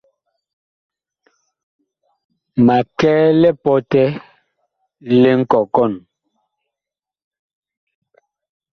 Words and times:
Ma 2.65 2.77
kɛ 2.99 3.11
lipɔtɛ 3.41 4.03
li 5.19 5.31
nkɔkɔn. 5.39 5.93